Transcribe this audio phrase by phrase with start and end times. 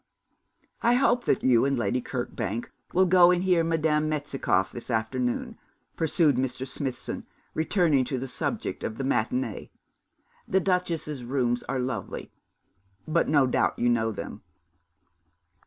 [0.81, 5.59] 'I hope that you and Lady Kirkbank will go and hear Madame Metzikoff this afternoon,'
[5.95, 6.65] pursued Mr.
[6.67, 9.69] Smithson, returning to the subject of the matinée.
[10.47, 12.31] 'The duchess's rooms are lovely;
[13.07, 14.41] but no doubt you know them.'